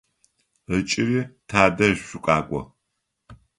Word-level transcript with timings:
Ыджыри 0.75 1.21
тадэжь 1.49 2.01
шъукъакӏо. 2.07 2.61